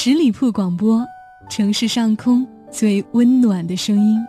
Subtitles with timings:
[0.00, 1.04] 十里铺广播，
[1.50, 4.24] 城市上空最温暖的声音。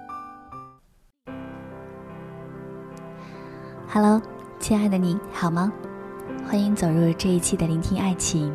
[3.88, 4.20] Hello，
[4.60, 5.72] 亲爱的你好吗？
[6.44, 8.52] 欢迎走入这一期的聆听爱情。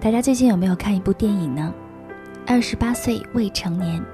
[0.00, 1.72] 大家最近有没有看一部电影呢？
[2.48, 4.04] 二十八岁未成年，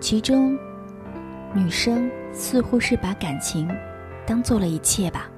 [0.00, 0.58] 其中
[1.54, 3.70] 女生似乎是把感情
[4.26, 5.30] 当做了一切吧。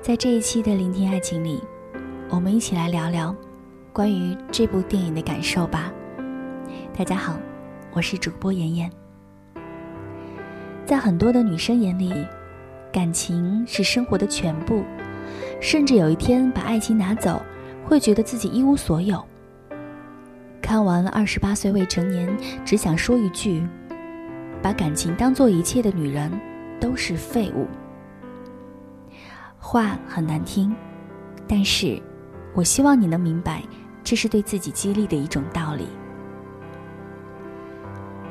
[0.00, 1.60] 在这一期的聆听爱情里，
[2.30, 3.34] 我们一起来聊聊
[3.98, 5.92] 关于这部电影的感受吧。
[6.96, 7.36] 大家好，
[7.90, 8.88] 我是主播妍妍。
[10.86, 12.14] 在很多的女生眼里，
[12.92, 14.84] 感情是生活的全部，
[15.60, 17.42] 甚至有一天把爱情拿走，
[17.84, 19.20] 会觉得自己一无所有。
[20.62, 22.28] 看完了《二十八岁未成年》，
[22.64, 23.66] 只想说一句：
[24.62, 26.30] 把感情当做一切的女人，
[26.78, 27.66] 都是废物。
[29.58, 30.72] 话很难听，
[31.48, 32.00] 但是，
[32.54, 33.60] 我希望你能明白，
[34.08, 35.86] 这是对自己激励的一种道理。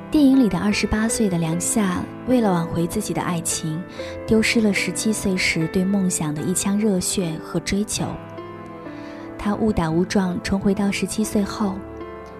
[0.09, 3.79] 电影里的二十八岁的梁夏，为了挽回自己的爱情，
[4.25, 8.07] 丢失了十七岁时对梦想的一腔热血和追求。
[9.37, 11.75] 他误打误撞重回到十七岁后，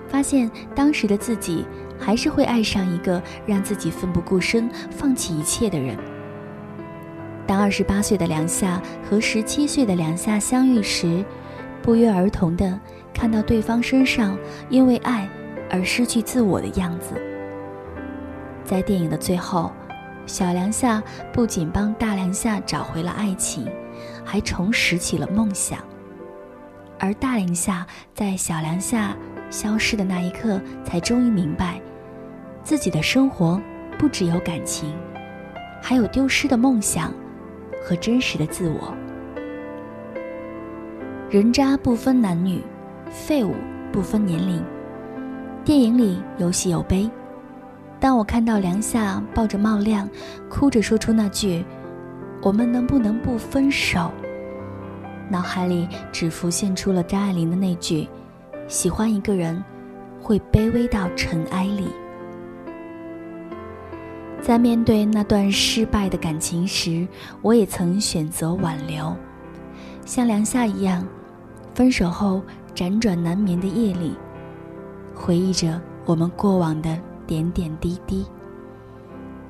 [0.08, 1.64] 发现当时的自己
[2.00, 5.96] 还是会爱上一个让自己奋不顾身、放弃一切的人。
[7.46, 11.24] 当二十八岁的梁夏和十七岁的梁夏相遇时，
[11.84, 12.78] 不约而同的
[13.18, 14.38] 看到对方身上
[14.70, 15.28] 因为爱
[15.72, 17.16] 而失去自我的样子。
[18.64, 19.72] 在电影的最后，
[20.28, 21.02] 小梁夏
[21.34, 23.68] 不仅帮大梁夏找回了爱情，
[24.24, 25.80] 还重拾起了梦想。
[27.00, 29.18] 而大梁夏在小梁夏
[29.50, 31.82] 消失的那一刻，才终于明白，
[32.64, 33.60] 自己的生活
[33.98, 34.94] 不只有感情，
[35.82, 37.12] 还有丢失的梦想。
[37.84, 38.94] 和真实的自我。
[41.30, 42.62] 人渣不分男女，
[43.10, 43.56] 废物
[43.92, 44.64] 不分年龄。
[45.64, 47.10] 电影里有喜有悲。
[48.00, 50.08] 当我看到梁夏抱着茂亮，
[50.50, 51.66] 哭着说出那句
[52.44, 54.12] “我们能不能不分手”，
[55.30, 58.08] 脑海里只浮现出了张爱玲的那句
[58.70, 59.64] ：“喜欢一个人，
[60.22, 61.88] 会卑微到尘埃里。”
[64.42, 67.06] 在面对那段失败的感情时，
[67.42, 69.14] 我也曾选择挽留，
[70.06, 71.06] 像梁夏一样，
[71.74, 72.42] 分手后
[72.78, 74.16] 辗转难眠的夜里，
[75.16, 76.96] 回忆着我们过往的
[77.26, 78.24] 点点滴滴，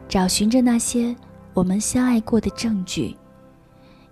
[0.07, 1.13] 找寻着那些
[1.53, 3.17] 我们相爱过的证据，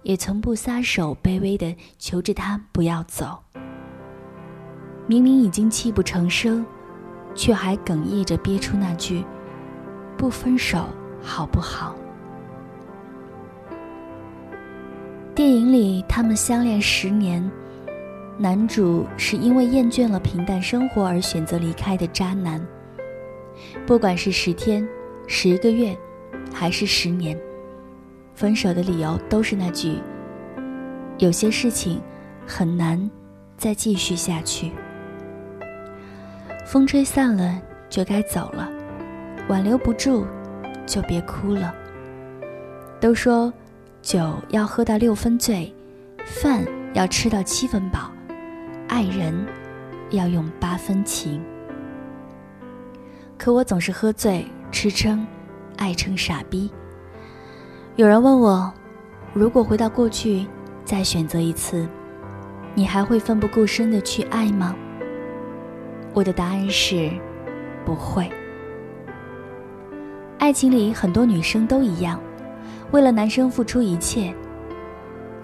[0.03, 3.41] 也从不撒手，卑微的求着他不要走。
[5.07, 6.65] 明明已经泣不成声，
[7.33, 9.23] 却还哽咽着憋出那句。
[10.17, 10.87] 不分手
[11.21, 11.95] 好不好？
[15.33, 17.49] 电影里他们相恋十年，
[18.37, 22.61] 男主是因为厌倦了平淡生活而选择离开的渣男。
[23.87, 24.85] 不管是十天、
[25.25, 25.97] 十个月，
[26.53, 27.39] 还是十年，
[28.33, 29.97] 分手的理由都是那句：
[31.17, 32.01] 有些事情
[32.45, 33.09] 很难
[33.57, 34.71] 再继续下去。
[36.65, 38.69] 风吹散了，就该走了。
[39.47, 40.25] 挽留不住，
[40.85, 41.73] 就别哭了。
[42.99, 43.53] 都说，
[44.01, 45.73] 酒要喝到六分醉，
[46.25, 48.11] 饭要吃到七分饱，
[48.95, 49.45] 爱人
[50.11, 51.43] 要用八分情。
[53.37, 55.27] 可我总是喝醉、吃撑、
[55.75, 56.71] 爱成傻逼。
[57.97, 58.73] 有人问我，
[59.33, 60.47] 如果回到过去，
[60.85, 61.85] 再选择一次，
[62.73, 64.73] 你还会奋不顾身的去爱吗？
[66.13, 67.11] 我的答案是，
[67.85, 68.31] 不会。
[70.39, 72.17] 爱情里很多女生都一样，
[72.91, 74.33] 为了男生付出一切。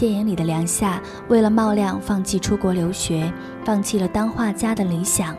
[0.01, 3.31] 电影里的梁夏为了茂亮放弃出国留学，
[3.63, 5.37] 放弃了当画家的理想。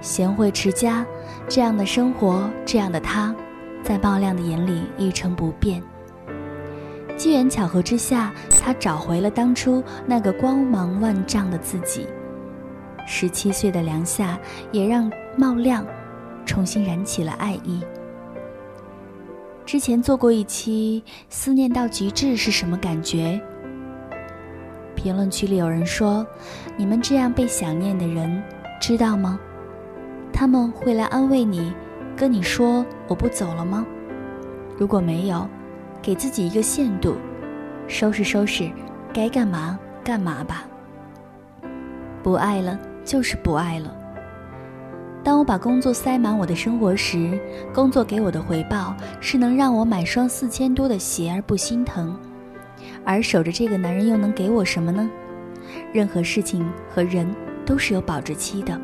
[0.00, 1.04] 贤惠持家，
[1.46, 3.34] 这样的生活，这样的他，
[3.82, 5.82] 在茂亮的眼里一成不变。
[7.18, 12.06] 机缘巧合之下，他找回了当初那个光芒万丈的自己。
[13.06, 14.38] 十七岁的梁夏
[14.72, 15.86] 也让茂亮
[16.46, 17.82] 重新燃起了爱意。
[19.66, 23.40] 之前做过一期《思念到极致是什么感觉》，
[24.94, 26.24] 评论区里有人说
[26.76, 28.42] ：“你们这样被想念的人，
[28.78, 29.40] 知道吗？
[30.32, 31.72] 他们会来安慰你，
[32.14, 33.86] 跟你说我不走了吗？
[34.76, 35.48] 如果没有，
[36.02, 37.16] 给自己一个限度，
[37.88, 38.70] 收拾收拾，
[39.14, 40.64] 该干嘛干嘛吧。
[42.22, 43.96] 不爱了就是不爱了。”
[45.24, 47.40] 当我把工作塞满我的生活时，
[47.72, 52.14] 工作给我的回报是能让我买双四千多的鞋而不心疼，
[53.06, 55.10] 而守着这个男人又能给我什么呢？
[55.94, 57.26] 任何事情和人
[57.64, 58.78] 都是有保质期的，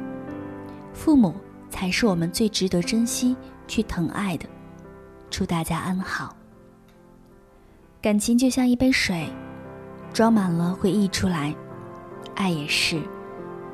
[0.95, 1.35] 父母
[1.69, 3.37] 才是我们最值得珍惜
[3.69, 4.47] 去疼爱的。
[5.29, 6.35] 祝大家安好。
[8.01, 9.29] 感情就像一杯水，
[10.11, 11.55] 装满了会溢出来，
[12.35, 12.99] 爱也是，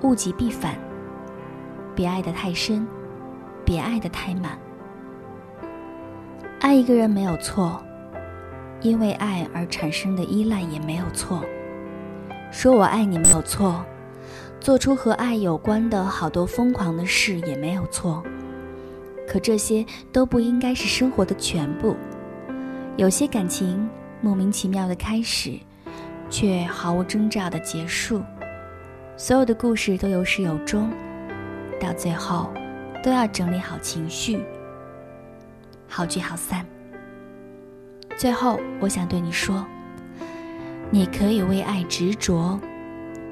[0.02, 0.76] 物极必反。
[1.96, 2.86] 别爱得太深，
[3.64, 4.58] 别爱得太满。
[6.60, 7.82] 爱一个人没有错，
[8.82, 11.42] 因为爱而产生的依赖也没有错。
[12.52, 13.82] 说我爱你没有错，
[14.60, 18.22] 做出和爱有关的好多疯狂的事也没有错。
[19.26, 21.96] 可这些都不应该是生活的全部。
[22.96, 23.88] 有些感情
[24.20, 25.58] 莫名其妙的开始，
[26.28, 28.22] 却毫无征兆的结束。
[29.16, 30.90] 所有的故事都有始有终。
[31.80, 32.50] 到最后，
[33.02, 34.42] 都要整理好情绪，
[35.88, 36.64] 好聚好散。
[38.16, 39.64] 最后，我想对你说：
[40.90, 42.58] 你可以为爱执着，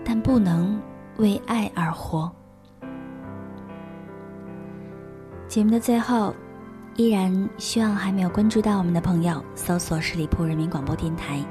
[0.04, 0.80] 但不能
[1.16, 2.30] 为爱而活。
[5.48, 6.34] 节目的最后，
[6.96, 11.42] 依然希望还没有关注到我们的朋友，搜索十里铺人民广播电台，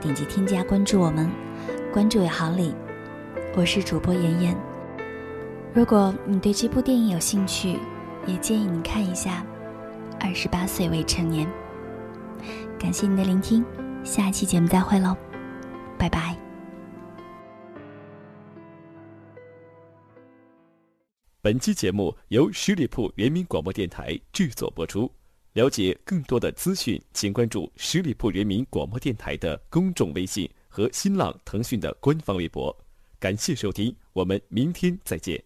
[0.00, 1.30] 点击添加关注我们，
[1.92, 2.74] 关注也好礼。
[3.56, 4.71] 我是主播妍妍。
[5.74, 7.78] 如果你对这部电影有兴趣，
[8.26, 9.42] 也建议你看一下
[10.20, 11.48] 《二十八岁未成年》。
[12.78, 13.64] 感谢你的聆听，
[14.04, 15.16] 下期节目再会喽，
[15.98, 16.36] 拜拜。
[21.40, 25.10] 本期节目由十里铺人民广播电台制作播出。
[25.54, 32.74] 了解更多的资讯，请关注十里铺人民广播电台的公众微信和新浪、腾讯的官方微博。
[33.18, 35.42] 感谢收听，我们明天再见。